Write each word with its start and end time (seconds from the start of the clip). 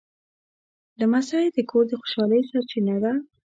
لمسی 0.99 1.45
د 1.55 1.57
کور 1.69 1.83
د 1.87 1.91
خوشحالۍ 1.99 2.41
سرچینه 2.49 2.95
ده. 3.03 3.13